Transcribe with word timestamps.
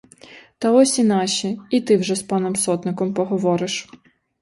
Та 0.57 0.71
ось 0.71 0.99
і 0.99 1.03
наші, 1.03 1.59
і 1.69 1.81
ти 1.81 1.97
вже 1.97 2.15
з 2.15 2.23
паном 2.23 2.55
сотником 2.55 3.13
поговориш. 3.13 3.89